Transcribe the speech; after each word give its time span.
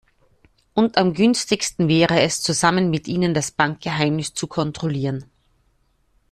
Und 0.73 0.97
am 0.97 1.13
günstigsten 1.13 1.87
wäre 1.87 2.21
es, 2.21 2.41
zusammen 2.41 2.89
mit 2.89 3.07
Ihnen 3.07 3.35
das 3.35 3.51
Bankgeheimnis 3.51 4.33
zu 4.33 4.47
kontrollieren. 4.47 5.25